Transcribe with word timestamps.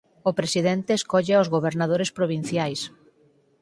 O 0.29 0.31
presidente 0.39 0.91
escolle 0.95 1.33
aos 1.35 1.51
gobernadores 1.55 2.13
provinciais. 2.17 2.81